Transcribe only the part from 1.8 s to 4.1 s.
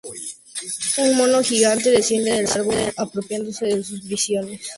desciende del árbol apropiándose de sus